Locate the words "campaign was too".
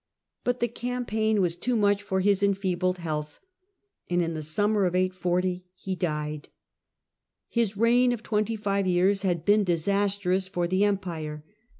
0.67-1.75